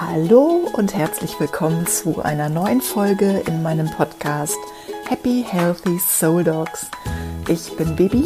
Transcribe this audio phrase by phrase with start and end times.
[0.00, 4.58] Hallo und herzlich willkommen zu einer neuen Folge in meinem Podcast
[5.08, 6.90] Happy Healthy Soul Dogs.
[7.46, 8.24] Ich bin Bibi,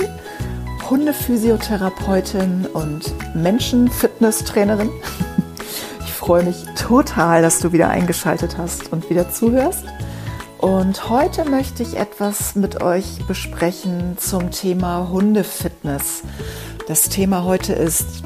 [0.89, 4.91] Hundephysiotherapeutin und Menschenfitnesstrainerin.
[6.00, 9.85] Ich freue mich total, dass du wieder eingeschaltet hast und wieder zuhörst.
[10.57, 16.23] Und heute möchte ich etwas mit euch besprechen zum Thema Hundefitness.
[16.87, 18.24] Das Thema heute ist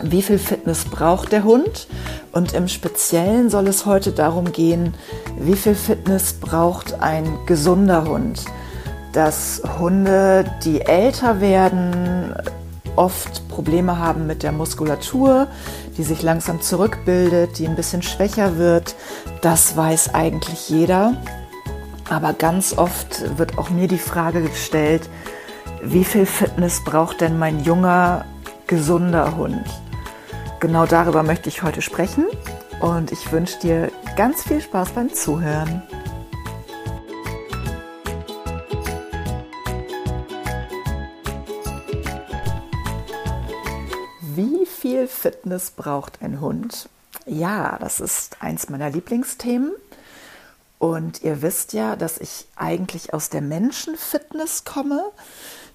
[0.00, 1.88] wie viel Fitness braucht der Hund?
[2.34, 4.94] Und im Speziellen soll es heute darum gehen,
[5.38, 8.44] wie viel Fitness braucht ein gesunder Hund?
[9.12, 12.34] Dass Hunde, die älter werden,
[12.96, 15.46] oft Probleme haben mit der Muskulatur,
[15.96, 18.96] die sich langsam zurückbildet, die ein bisschen schwächer wird.
[19.40, 21.14] Das weiß eigentlich jeder.
[22.10, 25.08] Aber ganz oft wird auch mir die Frage gestellt,
[25.84, 28.24] wie viel Fitness braucht denn mein junger,
[28.66, 29.64] gesunder Hund?
[30.64, 32.24] Genau darüber möchte ich heute sprechen
[32.80, 35.82] und ich wünsche dir ganz viel Spaß beim Zuhören.
[44.22, 46.88] Wie viel Fitness braucht ein Hund?
[47.26, 49.70] Ja, das ist eins meiner Lieblingsthemen.
[50.78, 55.04] Und ihr wisst ja, dass ich eigentlich aus der Menschenfitness komme.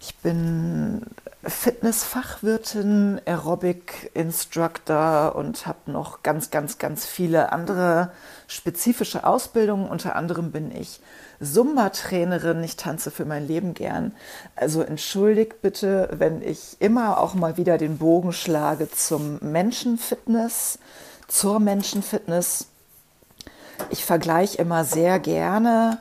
[0.02, 1.05] Ich bin
[1.44, 8.14] Fitnessfachwirtin, Aerobic-Instructor und habe noch ganz, ganz, ganz viele andere
[8.47, 9.89] spezifische Ausbildungen.
[9.89, 11.02] Unter anderem bin ich
[11.42, 12.64] Zumba-Trainerin.
[12.64, 14.16] Ich tanze für mein Leben gern.
[14.55, 20.80] Also entschuldigt bitte, wenn ich immer auch mal wieder den Bogen schlage zum Menschenfitness,
[21.27, 22.67] zur Menschenfitness.
[23.89, 26.00] Ich vergleiche immer sehr gerne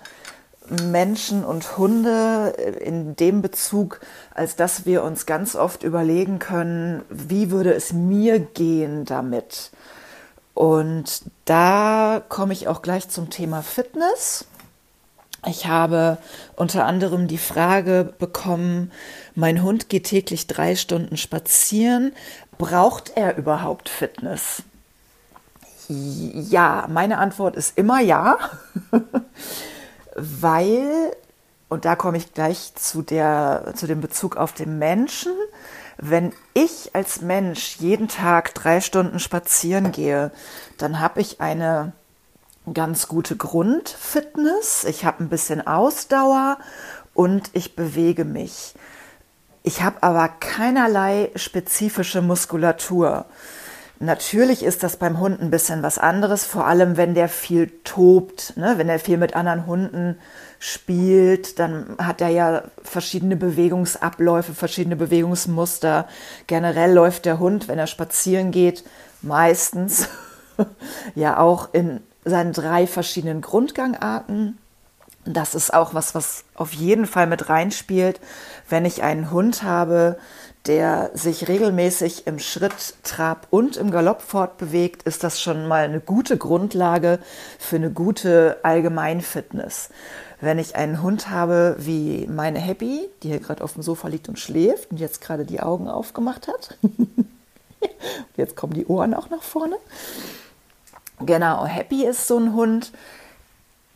[0.70, 4.00] Menschen und Hunde in dem Bezug,
[4.34, 9.70] als dass wir uns ganz oft überlegen können, wie würde es mir gehen damit?
[10.54, 14.46] Und da komme ich auch gleich zum Thema Fitness.
[15.46, 16.18] Ich habe
[16.56, 18.90] unter anderem die Frage bekommen,
[19.34, 22.12] mein Hund geht täglich drei Stunden spazieren.
[22.58, 24.64] Braucht er überhaupt Fitness?
[25.88, 28.36] Ja, meine Antwort ist immer ja.
[30.18, 31.12] weil,
[31.68, 35.32] und da komme ich gleich zu, der, zu dem Bezug auf den Menschen,
[35.96, 40.30] wenn ich als Mensch jeden Tag drei Stunden spazieren gehe,
[40.76, 41.92] dann habe ich eine
[42.72, 46.58] ganz gute Grundfitness, ich habe ein bisschen Ausdauer
[47.14, 48.74] und ich bewege mich.
[49.62, 53.26] Ich habe aber keinerlei spezifische Muskulatur.
[54.00, 58.56] Natürlich ist das beim Hund ein bisschen was anderes, vor allem wenn der viel tobt,
[58.56, 58.74] ne?
[58.76, 60.18] wenn er viel mit anderen Hunden
[60.60, 66.06] spielt, dann hat er ja verschiedene Bewegungsabläufe, verschiedene Bewegungsmuster.
[66.46, 68.84] Generell läuft der Hund, wenn er spazieren geht,
[69.20, 70.08] meistens
[71.16, 74.58] ja auch in seinen drei verschiedenen Grundgangarten.
[75.28, 78.18] Das ist auch was, was auf jeden Fall mit reinspielt,
[78.70, 80.18] wenn ich einen Hund habe,
[80.66, 86.00] der sich regelmäßig im Schritt, Trab und im Galopp fortbewegt, ist das schon mal eine
[86.00, 87.18] gute Grundlage
[87.58, 89.90] für eine gute Allgemeinfitness.
[90.40, 94.30] Wenn ich einen Hund habe wie meine Happy, die hier gerade auf dem Sofa liegt
[94.30, 96.78] und schläft und jetzt gerade die Augen aufgemacht hat,
[98.38, 99.76] jetzt kommen die Ohren auch nach vorne.
[101.20, 102.92] Genau, Happy ist so ein Hund,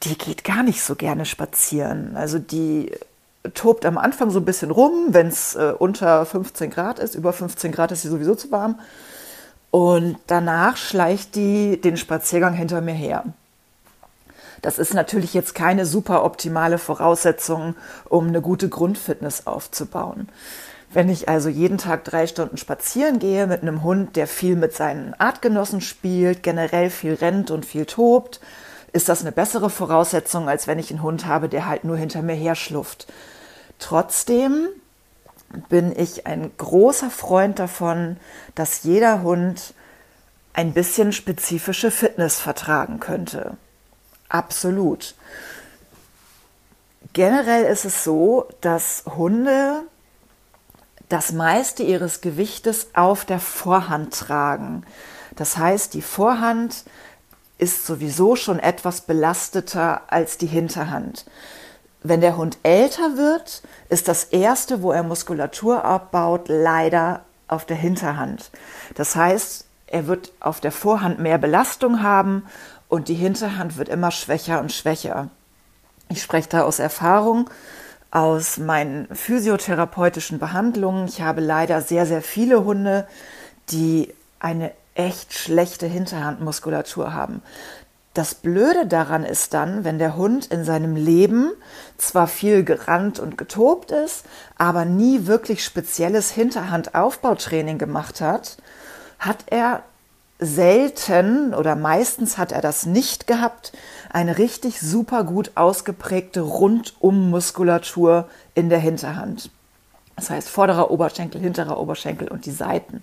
[0.05, 2.17] die geht gar nicht so gerne spazieren.
[2.17, 2.93] Also die
[3.55, 7.15] tobt am Anfang so ein bisschen rum, wenn es äh, unter 15 Grad ist.
[7.15, 8.79] Über 15 Grad ist sie sowieso zu warm.
[9.71, 13.25] Und danach schleicht die den Spaziergang hinter mir her.
[14.61, 17.75] Das ist natürlich jetzt keine super optimale Voraussetzung,
[18.09, 20.29] um eine gute Grundfitness aufzubauen.
[20.93, 24.75] Wenn ich also jeden Tag drei Stunden spazieren gehe mit einem Hund, der viel mit
[24.75, 28.41] seinen Artgenossen spielt, generell viel rennt und viel tobt,
[28.93, 32.23] ist das eine bessere Voraussetzung, als wenn ich einen Hund habe, der halt nur hinter
[32.23, 33.07] mir her schlufft.
[33.79, 34.69] Trotzdem
[35.69, 38.17] bin ich ein großer Freund davon,
[38.55, 39.75] dass jeder Hund
[40.55, 43.57] ein bisschen spezifische Fitness vertragen könnte.
[44.29, 45.15] Absolut.
[47.13, 49.83] Generell ist es so, dass Hunde
[51.09, 54.85] das meiste ihres Gewichtes auf der Vorhand tragen.
[55.37, 56.85] Das heißt, die Vorhand
[57.63, 61.25] ist sowieso schon etwas belasteter als die Hinterhand.
[62.03, 67.77] Wenn der Hund älter wird, ist das erste, wo er Muskulatur abbaut, leider auf der
[67.77, 68.51] Hinterhand.
[68.97, 72.45] Das heißt, er wird auf der Vorhand mehr Belastung haben
[72.89, 75.29] und die Hinterhand wird immer schwächer und schwächer.
[76.09, 77.49] Ich spreche da aus Erfahrung,
[78.11, 81.07] aus meinen physiotherapeutischen Behandlungen.
[81.07, 83.07] Ich habe leider sehr, sehr viele Hunde,
[83.71, 87.43] die eine echt schlechte Hinterhandmuskulatur haben.
[88.15, 91.51] Das Blöde daran ist dann, wenn der Hund in seinem Leben
[91.97, 94.27] zwar viel gerannt und getobt ist,
[94.59, 98.59] aber nie wirklich spezielles Hinterhandaufbautraining gemacht hat,
[99.19, 99.83] hat er
[100.39, 103.73] selten oder meistens hat er das nicht gehabt,
[104.11, 109.51] eine richtig super gut ausgeprägte Rundummuskulatur in der Hinterhand.
[110.17, 113.03] Das heißt vorderer Oberschenkel, hinterer Oberschenkel und die Seiten.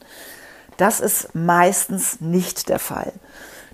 [0.79, 3.11] Das ist meistens nicht der Fall.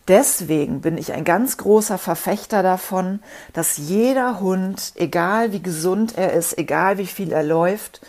[0.08, 3.20] Deswegen bin ich ein ganz großer Verfechter davon,
[3.54, 8.02] dass jeder Hund, egal wie gesund er ist, egal wie viel er läuft,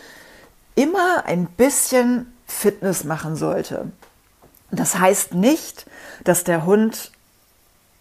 [0.73, 3.91] immer ein bisschen Fitness machen sollte.
[4.71, 5.85] Das heißt nicht,
[6.23, 7.11] dass der Hund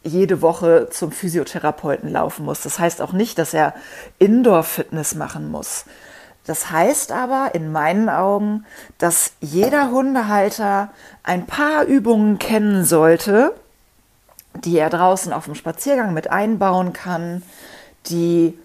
[0.02, 2.62] jede Woche zum Physiotherapeuten laufen muss.
[2.62, 3.75] Das heißt auch nicht, dass er
[4.19, 5.84] Indoor-Fitness machen muss.
[6.46, 8.64] Das heißt aber in meinen Augen,
[8.98, 10.90] dass jeder Hundehalter
[11.25, 13.52] ein paar Übungen kennen sollte,
[14.54, 17.43] die er draußen auf dem Spaziergang mit einbauen kann,
[18.06, 18.56] die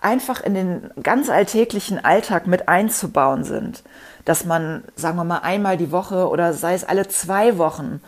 [0.00, 3.82] einfach in den ganz alltäglichen Alltag mit einzubauen sind.
[4.24, 8.00] Dass man, sagen wir mal, einmal die Woche oder sei es alle zwei Wochen,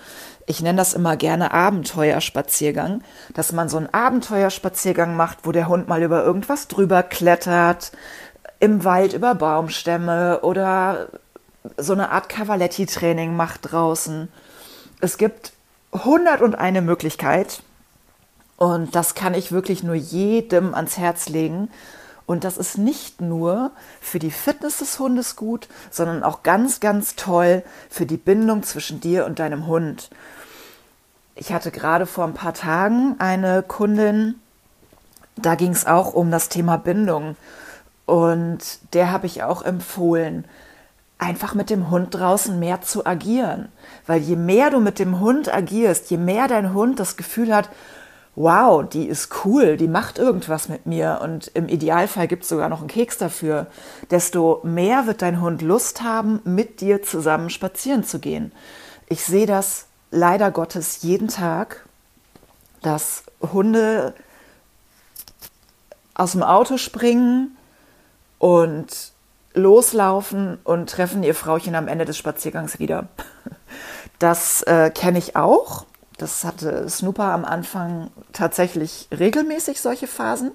[0.47, 3.03] ich nenne das immer gerne Abenteuerspaziergang,
[3.35, 7.93] dass man so einen Abenteuerspaziergang macht, wo der Hund mal über irgendwas drüber klettert,
[8.61, 11.09] im Wald über Baumstämme oder
[11.77, 14.29] so eine Art Cavaletti-Training macht draußen.
[15.01, 15.53] Es gibt
[15.93, 17.63] hundert und eine Möglichkeit.
[18.57, 21.71] Und das kann ich wirklich nur jedem ans Herz legen.
[22.27, 27.17] Und das ist nicht nur für die Fitness des Hundes gut, sondern auch ganz, ganz
[27.17, 30.11] toll für die Bindung zwischen dir und deinem Hund.
[31.35, 34.35] Ich hatte gerade vor ein paar Tagen eine Kundin,
[35.37, 37.37] da ging es auch um das Thema Bindung.
[38.11, 40.45] Und der habe ich auch empfohlen,
[41.19, 43.69] einfach mit dem Hund draußen mehr zu agieren.
[44.05, 47.71] Weil je mehr du mit dem Hund agierst, je mehr dein Hund das Gefühl hat,
[48.35, 52.69] wow, die ist cool, die macht irgendwas mit mir und im Idealfall gibt es sogar
[52.69, 53.69] noch einen Keks dafür,
[54.11, 58.51] desto mehr wird dein Hund Lust haben, mit dir zusammen spazieren zu gehen.
[59.09, 61.87] Ich sehe das leider Gottes jeden Tag,
[62.83, 64.15] dass Hunde
[66.15, 67.57] aus dem Auto springen
[68.41, 69.13] und
[69.53, 73.07] loslaufen und treffen ihr Frauchen am Ende des Spaziergangs wieder.
[74.19, 75.87] Das äh, kenne ich auch.
[76.19, 80.51] Das hatte Snooper am Anfang tatsächlich regelmäßig solche Phasen.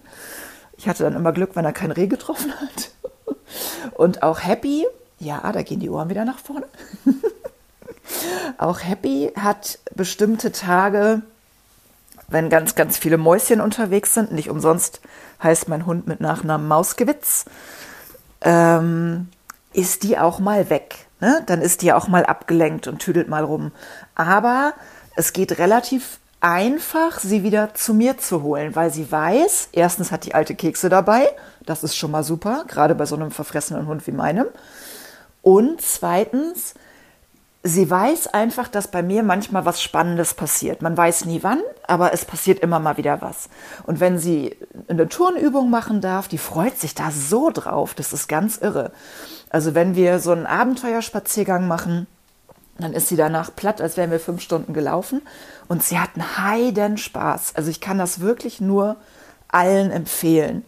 [0.78, 2.92] Ich hatte dann immer Glück, wenn er kein Reh getroffen hat.
[3.96, 4.86] Und auch Happy,
[5.18, 6.68] ja, da gehen die Ohren wieder nach vorne.
[8.60, 11.24] auch Happy hat bestimmte Tage,
[12.28, 14.32] wenn ganz, ganz viele Mäuschen unterwegs sind.
[14.32, 15.02] Nicht umsonst
[15.42, 17.46] heißt mein Hund mit Nachnamen Mausgewitz
[18.42, 19.30] ähm,
[19.74, 21.08] ist die auch mal weg.
[21.20, 21.44] Ne?
[21.46, 23.72] Dann ist die auch mal abgelenkt und tüdelt mal rum.
[24.16, 24.74] Aber
[25.16, 30.26] es geht relativ einfach, sie wieder zu mir zu holen, weil sie weiß, erstens hat
[30.26, 31.28] die alte Kekse dabei,
[31.66, 34.46] das ist schon mal super, gerade bei so einem verfressenen Hund wie meinem.
[35.42, 36.76] Und zweitens,
[37.64, 40.84] sie weiß einfach, dass bei mir manchmal was Spannendes passiert.
[40.84, 43.50] Man weiß nie wann, aber es passiert immer mal wieder was.
[43.86, 44.56] Und wenn sie
[44.88, 48.92] eine Turnübung machen darf, die freut sich da so drauf, das ist ganz irre.
[49.50, 52.08] Also wenn wir so einen Abenteuerspaziergang machen,
[52.78, 55.22] dann ist sie danach platt, als wären wir fünf Stunden gelaufen.
[55.68, 57.56] Und sie hat einen heiden Spaß.
[57.56, 58.98] Also ich kann das wirklich nur
[59.48, 60.66] allen empfehlen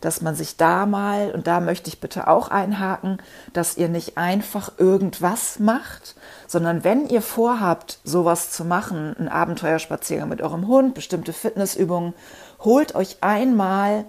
[0.00, 3.18] dass man sich da mal, und da möchte ich bitte auch einhaken,
[3.52, 6.14] dass ihr nicht einfach irgendwas macht,
[6.46, 12.14] sondern wenn ihr vorhabt, sowas zu machen, einen Abenteuerspaziergang mit eurem Hund, bestimmte Fitnessübungen,
[12.60, 14.04] holt euch einmal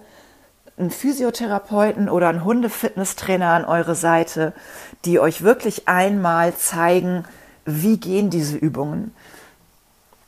[0.77, 4.53] einen Physiotherapeuten oder einen Hundefitnesstrainer an eure Seite,
[5.05, 7.25] die euch wirklich einmal zeigen,
[7.65, 9.13] wie gehen diese Übungen.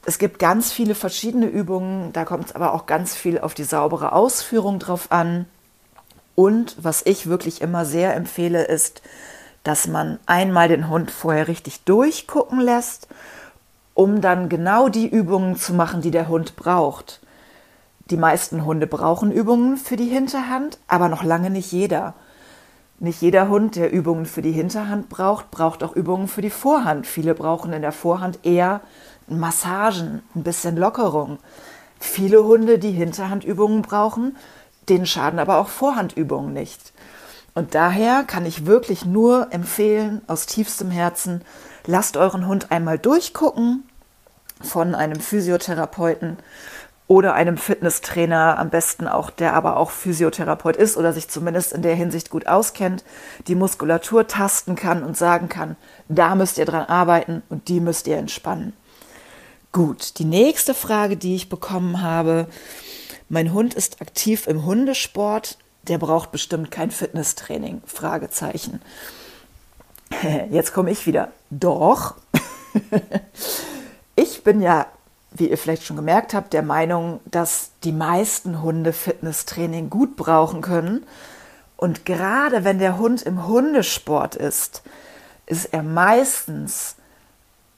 [0.03, 3.63] Es gibt ganz viele verschiedene Übungen, da kommt es aber auch ganz viel auf die
[3.63, 5.45] saubere Ausführung drauf an.
[6.33, 9.01] Und was ich wirklich immer sehr empfehle, ist,
[9.63, 13.07] dass man einmal den Hund vorher richtig durchgucken lässt,
[13.93, 17.19] um dann genau die Übungen zu machen, die der Hund braucht.
[18.09, 22.15] Die meisten Hunde brauchen Übungen für die Hinterhand, aber noch lange nicht jeder.
[22.99, 27.07] Nicht jeder Hund, der Übungen für die Hinterhand braucht, braucht auch Übungen für die Vorhand.
[27.07, 28.81] Viele brauchen in der Vorhand eher
[29.27, 31.39] Massagen, ein bisschen Lockerung.
[31.99, 34.35] Viele Hunde, die Hinterhandübungen brauchen,
[34.89, 36.93] denen schaden aber auch Vorhandübungen nicht.
[37.53, 41.41] Und daher kann ich wirklich nur empfehlen, aus tiefstem Herzen,
[41.85, 43.83] lasst euren Hund einmal durchgucken
[44.61, 46.37] von einem Physiotherapeuten
[47.07, 51.81] oder einem Fitnesstrainer, am besten auch, der aber auch Physiotherapeut ist oder sich zumindest in
[51.81, 53.03] der Hinsicht gut auskennt,
[53.47, 55.75] die Muskulatur tasten kann und sagen kann,
[56.07, 58.71] da müsst ihr dran arbeiten und die müsst ihr entspannen.
[59.71, 62.47] Gut, die nächste Frage, die ich bekommen habe,
[63.29, 67.81] mein Hund ist aktiv im Hundesport, der braucht bestimmt kein Fitnesstraining?
[67.85, 68.81] Fragezeichen.
[70.51, 71.31] Jetzt komme ich wieder.
[71.49, 72.15] Doch.
[74.15, 74.87] ich bin ja,
[75.31, 80.59] wie ihr vielleicht schon gemerkt habt, der Meinung, dass die meisten Hunde Fitnesstraining gut brauchen
[80.59, 81.05] können.
[81.77, 84.83] Und gerade wenn der Hund im Hundesport ist,
[85.45, 86.97] ist er meistens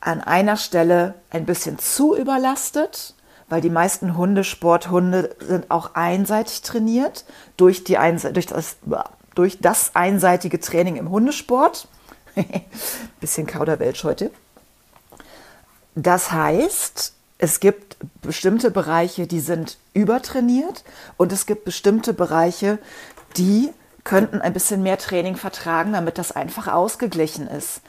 [0.04, 3.16] an einer Stelle ein bisschen zu überlastet,
[3.48, 7.24] weil die meisten Hundesporthunde sind auch einseitig trainiert
[7.56, 8.76] durch, die Einse durch, das,
[9.34, 11.88] durch das einseitige Training im Hundesport.
[13.22, 14.32] bisschen Kauderwelsch heute.
[15.96, 20.84] Das heißt, es gibt bestimmte Bereiche, die sind übertrainiert
[21.16, 22.80] und es gibt bestimmte Bereiche,
[23.38, 23.70] die
[24.04, 27.82] könnten ein bisschen mehr Training vertragen, damit das einfach ausgeglichen ist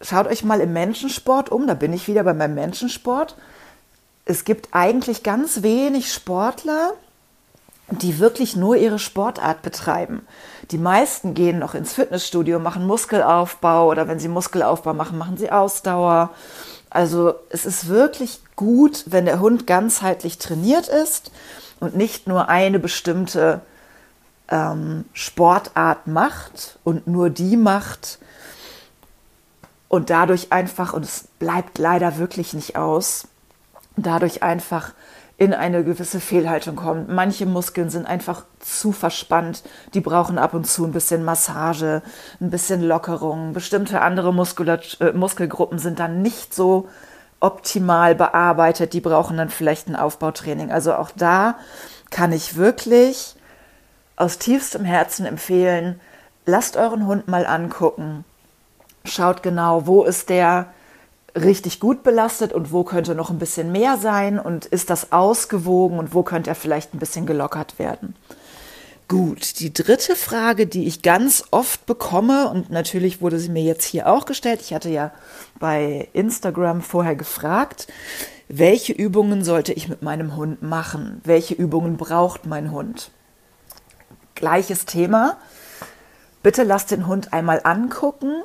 [0.00, 3.36] schaut euch mal im Menschensport um, da bin ich wieder bei meinem Menschensport.
[4.24, 6.94] Es gibt eigentlich ganz wenig Sportler,
[7.88, 10.26] die wirklich nur ihre Sportart betreiben.
[10.72, 15.52] Die meisten gehen noch ins Fitnessstudio, machen Muskelaufbau oder wenn sie Muskelaufbau machen, machen sie
[15.52, 16.30] Ausdauer.
[16.90, 21.30] Also es ist wirklich gut, wenn der Hund ganzheitlich trainiert ist
[21.78, 23.60] und nicht nur eine bestimmte
[24.48, 28.18] ähm, Sportart macht und nur die macht,
[29.88, 33.28] und dadurch einfach, und es bleibt leider wirklich nicht aus,
[33.96, 34.92] dadurch einfach
[35.38, 37.08] in eine gewisse Fehlhaltung kommt.
[37.08, 39.62] Manche Muskeln sind einfach zu verspannt,
[39.92, 42.02] die brauchen ab und zu ein bisschen Massage,
[42.40, 43.52] ein bisschen Lockerung.
[43.52, 46.88] Bestimmte andere Muskulat äh, Muskelgruppen sind dann nicht so
[47.38, 50.72] optimal bearbeitet, die brauchen dann vielleicht ein Aufbautraining.
[50.72, 51.56] Also auch da
[52.10, 53.36] kann ich wirklich
[54.16, 56.00] aus tiefstem Herzen empfehlen,
[56.46, 58.24] lasst euren Hund mal angucken,
[59.06, 60.68] schaut genau, wo ist der
[61.36, 65.98] richtig gut belastet und wo könnte noch ein bisschen mehr sein und ist das ausgewogen
[65.98, 68.14] und wo könnte er vielleicht ein bisschen gelockert werden.
[69.08, 73.84] Gut, die dritte Frage, die ich ganz oft bekomme und natürlich wurde sie mir jetzt
[73.84, 74.60] hier auch gestellt.
[74.60, 75.12] Ich hatte ja
[75.60, 77.86] bei Instagram vorher gefragt,
[78.48, 81.20] welche Übungen sollte ich mit meinem Hund machen?
[81.24, 83.10] Welche Übungen braucht mein Hund?
[84.34, 85.36] Gleiches Thema.
[86.42, 88.42] Bitte lasst den Hund einmal angucken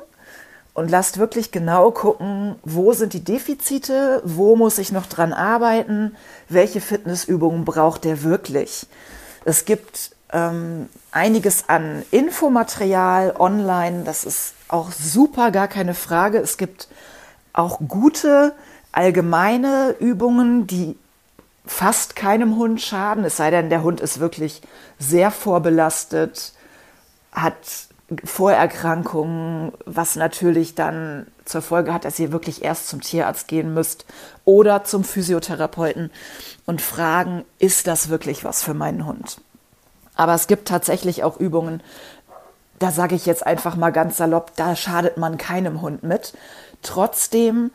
[0.74, 6.16] und lasst wirklich genau gucken, wo sind die Defizite, wo muss ich noch dran arbeiten,
[6.48, 8.86] welche Fitnessübungen braucht der wirklich.
[9.44, 16.38] Es gibt ähm, einiges an Infomaterial online, das ist auch super, gar keine Frage.
[16.38, 16.88] Es gibt
[17.52, 18.54] auch gute
[18.92, 20.96] allgemeine Übungen, die
[21.66, 24.62] fast keinem Hund schaden, es sei denn, der Hund ist wirklich
[24.98, 26.52] sehr vorbelastet,
[27.30, 27.56] hat
[28.24, 34.06] Vorerkrankungen, was natürlich dann zur Folge hat, dass ihr wirklich erst zum Tierarzt gehen müsst
[34.44, 36.10] oder zum Physiotherapeuten
[36.66, 39.40] und fragen, ist das wirklich was für meinen Hund?
[40.14, 41.82] Aber es gibt tatsächlich auch Übungen,
[42.78, 46.32] da sage ich jetzt einfach mal ganz salopp, da schadet man keinem Hund mit.
[46.82, 47.70] Trotzdem,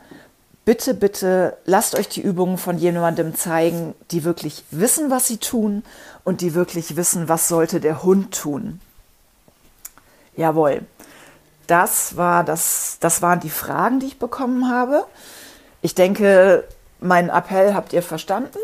[0.64, 5.82] bitte, bitte, lasst euch die Übungen von jemandem zeigen, die wirklich wissen, was sie tun
[6.24, 8.80] und die wirklich wissen, was sollte der Hund tun.
[10.38, 10.82] Jawohl.
[11.66, 15.04] Das war das, das waren die Fragen, die ich bekommen habe.
[15.82, 16.62] Ich denke,
[17.00, 18.58] meinen Appell habt ihr verstanden.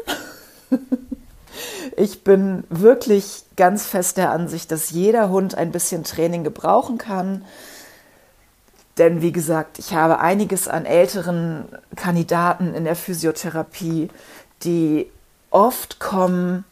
[1.96, 7.44] ich bin wirklich ganz fest der Ansicht, dass jeder Hund ein bisschen Training gebrauchen kann.
[8.96, 11.64] Denn wie gesagt, ich habe einiges an älteren
[11.96, 14.10] Kandidaten in der Physiotherapie,
[14.62, 15.10] die
[15.50, 16.64] oft kommen,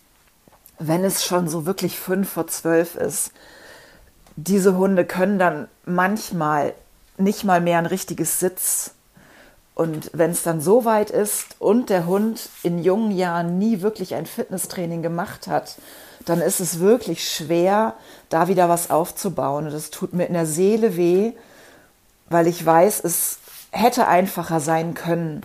[0.79, 3.33] wenn es schon so wirklich fünf vor zwölf ist
[4.37, 6.75] diese Hunde können dann manchmal
[7.19, 8.93] nicht mal mehr ein richtiges Sitz.
[9.75, 14.15] Und wenn es dann so weit ist und der Hund in jungen Jahren nie wirklich
[14.15, 15.77] ein Fitnesstraining gemacht hat,
[16.27, 17.95] dann ist es wirklich schwer,
[18.29, 19.67] da wieder was aufzubauen.
[19.67, 21.33] Und das tut mir in der Seele weh,
[22.29, 23.39] weil ich weiß, es
[23.71, 25.43] hätte einfacher sein können.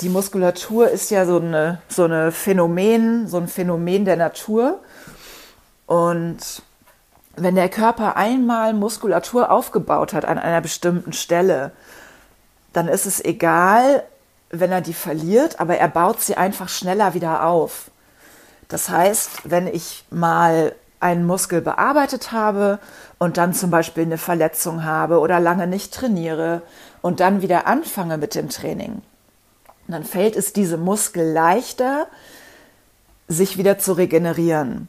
[0.00, 4.80] Die Muskulatur ist ja so eine, so eine Phänomen, so ein Phänomen der Natur.
[5.86, 6.62] Und
[7.36, 11.72] wenn der Körper einmal Muskulatur aufgebaut hat an einer bestimmten Stelle,
[12.72, 14.04] dann ist es egal,
[14.50, 17.90] wenn er die verliert, aber er baut sie einfach schneller wieder auf.
[18.68, 22.78] Das heißt, wenn ich mal einen Muskel bearbeitet habe
[23.18, 26.62] und dann zum Beispiel eine Verletzung habe oder lange nicht trainiere
[27.02, 29.02] und dann wieder anfange mit dem Training,
[29.86, 32.06] dann fällt es diesem Muskel leichter,
[33.28, 34.88] sich wieder zu regenerieren.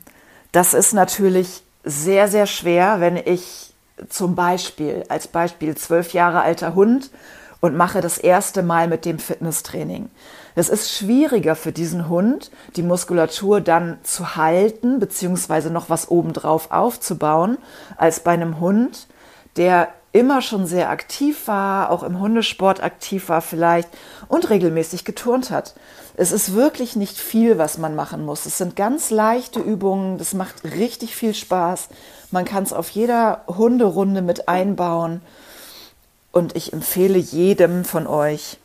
[0.51, 3.73] Das ist natürlich sehr, sehr schwer, wenn ich
[4.09, 7.11] zum Beispiel, als Beispiel, zwölf Jahre alter Hund
[7.61, 10.09] und mache das erste Mal mit dem Fitnesstraining.
[10.55, 16.71] Es ist schwieriger für diesen Hund, die Muskulatur dann zu halten, beziehungsweise noch was obendrauf
[16.71, 17.57] aufzubauen,
[17.97, 19.07] als bei einem Hund,
[19.57, 23.89] der immer schon sehr aktiv war, auch im Hundesport aktiv war vielleicht
[24.29, 25.75] und regelmäßig geturnt hat.
[26.15, 28.45] Es ist wirklich nicht viel, was man machen muss.
[28.45, 31.89] Es sind ganz leichte Übungen, das macht richtig viel Spaß.
[32.31, 35.19] Man kann es auf jeder Hunderunde mit einbauen.
[36.31, 38.57] Und ich empfehle jedem von euch,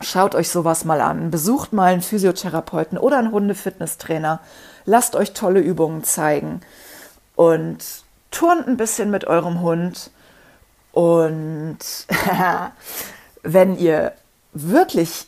[0.00, 1.32] schaut euch sowas mal an.
[1.32, 4.38] Besucht mal einen Physiotherapeuten oder einen Hundefitnesstrainer.
[4.84, 6.60] Lasst euch tolle Übungen zeigen.
[7.34, 7.78] Und
[8.30, 10.12] turnt ein bisschen mit eurem Hund
[10.92, 11.78] und
[13.42, 14.12] wenn ihr
[14.52, 15.26] wirklich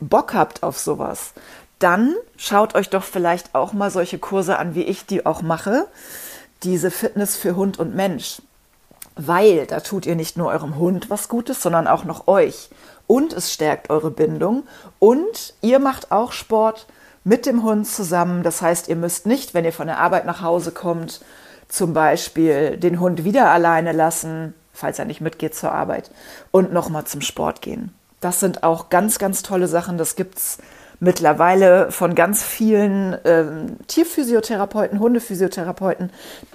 [0.00, 1.32] Bock habt auf sowas,
[1.78, 5.86] dann schaut euch doch vielleicht auch mal solche Kurse an, wie ich die auch mache.
[6.62, 8.42] Diese Fitness für Hund und Mensch.
[9.14, 12.70] Weil da tut ihr nicht nur eurem Hund was Gutes, sondern auch noch euch.
[13.06, 14.64] Und es stärkt eure Bindung.
[14.98, 16.86] Und ihr macht auch Sport
[17.24, 18.42] mit dem Hund zusammen.
[18.42, 21.20] Das heißt, ihr müsst nicht, wenn ihr von der Arbeit nach Hause kommt,
[21.68, 26.10] zum Beispiel den Hund wieder alleine lassen, falls er nicht mitgeht zur Arbeit,
[26.50, 27.92] und nochmal zum Sport gehen.
[28.20, 29.98] Das sind auch ganz, ganz tolle Sachen.
[29.98, 30.58] Das gibt es
[31.00, 36.10] mittlerweile von ganz vielen ähm, Tierphysiotherapeuten, Hundephysiotherapeuten,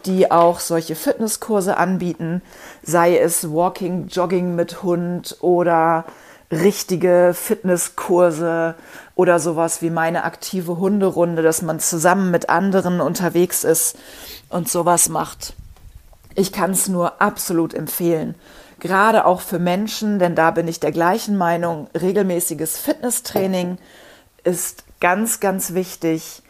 [0.06, 2.42] die auch solche Fitnesskurse anbieten,
[2.82, 6.06] sei es Walking, Jogging mit Hund oder
[6.52, 8.76] richtige Fitnesskurse
[9.16, 13.98] oder sowas wie meine aktive Hunderunde, dass man zusammen mit anderen unterwegs ist
[14.50, 15.54] und sowas macht.
[16.36, 18.36] Ich kann es nur absolut empfehlen.
[18.80, 23.78] Gerade auch für Menschen, denn da bin ich der gleichen Meinung, regelmäßiges Fitnesstraining
[24.44, 26.42] ist ganz, ganz wichtig,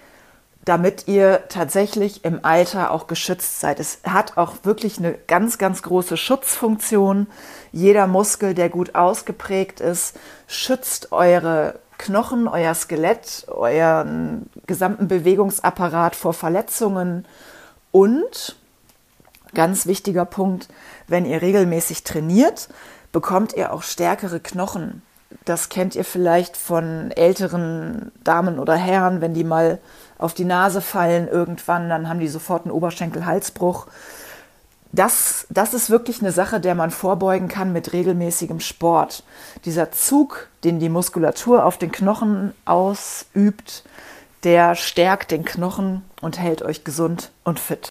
[0.64, 3.80] damit ihr tatsächlich im Alter auch geschützt seid.
[3.80, 7.28] Es hat auch wirklich eine ganz, ganz große Schutzfunktion.
[7.72, 16.34] Jeder Muskel, der gut ausgeprägt ist, schützt eure Knochen, euer Skelett, euren gesamten Bewegungsapparat vor
[16.34, 17.28] Verletzungen
[17.92, 18.56] und
[19.54, 20.68] Ganz wichtiger Punkt,
[21.08, 22.70] wenn ihr regelmäßig trainiert,
[23.12, 25.02] bekommt ihr auch stärkere Knochen.
[25.46, 29.80] Das kennt ihr vielleicht von älteren Damen oder Herren, wenn die mal
[30.18, 33.88] auf die Nase fallen irgendwann, dann haben die sofort einen Oberschenkel-Halsbruch.
[34.94, 39.24] Das, das ist wirklich eine Sache, der man vorbeugen kann mit regelmäßigem Sport.
[39.64, 43.84] Dieser Zug, den die Muskulatur auf den Knochen ausübt,
[44.44, 47.91] der stärkt den Knochen und hält euch gesund und fit.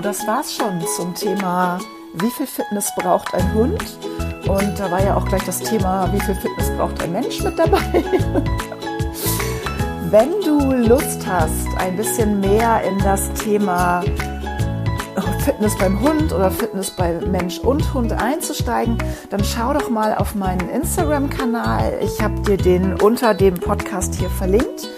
[0.00, 1.78] Das war's schon zum Thema,
[2.14, 3.98] wie viel Fitness braucht ein Hund?
[4.48, 7.58] Und da war ja auch gleich das Thema, wie viel Fitness braucht ein Mensch mit
[7.58, 7.80] dabei.
[10.10, 14.02] Wenn du Lust hast, ein bisschen mehr in das Thema
[15.44, 18.98] Fitness beim Hund oder Fitness bei Mensch und Hund einzusteigen,
[19.30, 21.98] dann schau doch mal auf meinen Instagram-Kanal.
[22.02, 24.88] Ich habe dir den unter dem Podcast hier verlinkt.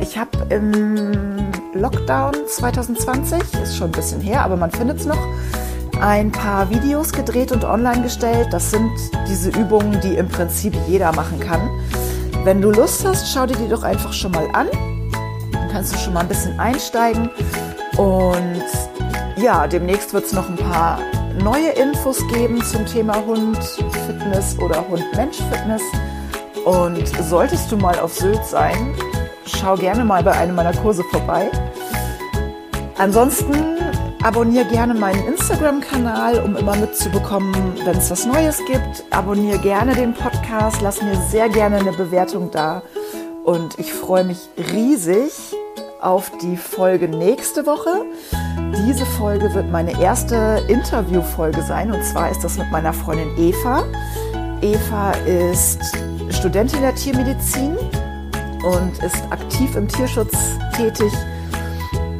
[0.00, 5.18] Ich habe im Lockdown 2020, ist schon ein bisschen her, aber man findet es noch,
[6.00, 8.48] ein paar Videos gedreht und online gestellt.
[8.52, 8.90] Das sind
[9.28, 11.60] diese Übungen, die im Prinzip jeder machen kann.
[12.44, 14.68] Wenn du Lust hast, schau dir die doch einfach schon mal an.
[15.52, 17.30] Dann kannst du schon mal ein bisschen einsteigen.
[17.96, 18.64] Und
[19.36, 20.98] ja, demnächst wird es noch ein paar
[21.42, 25.82] neue Infos geben zum Thema Hund-Fitness oder Hund-Mensch-Fitness.
[26.64, 28.94] Und solltest du mal auf Sylt sein,
[29.46, 31.50] schau gerne mal bei einem meiner Kurse vorbei.
[32.96, 33.54] Ansonsten
[34.22, 37.54] abonniere gerne meinen Instagram-Kanal, um immer mitzubekommen,
[37.84, 39.04] wenn es was Neues gibt.
[39.10, 42.82] Abonniere gerne den Podcast, lass mir sehr gerne eine Bewertung da.
[43.44, 45.32] Und ich freue mich riesig
[46.00, 48.04] auf die Folge nächste Woche.
[48.86, 53.84] Diese Folge wird meine erste Interviewfolge sein und zwar ist das mit meiner Freundin Eva.
[54.60, 55.80] Eva ist
[56.30, 57.76] Studentin der Tiermedizin
[58.64, 60.36] und ist aktiv im Tierschutz
[60.76, 61.12] tätig.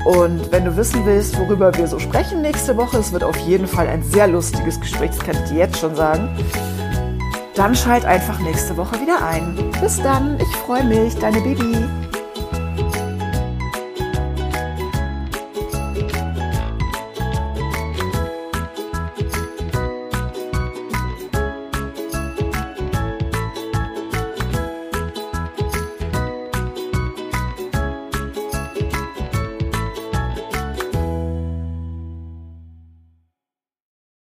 [0.05, 3.67] Und wenn du wissen willst, worüber wir so sprechen nächste Woche, es wird auf jeden
[3.67, 6.29] Fall ein sehr lustiges Gespräch, das kann ich dir jetzt schon sagen,
[7.55, 9.71] dann schalt einfach nächste Woche wieder ein.
[9.81, 12.04] Bis dann, ich freue mich, deine Baby.